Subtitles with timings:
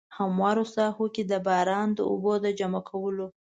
[0.17, 3.27] هموارو ساحو کې د باران د اوبو د جمع کولو.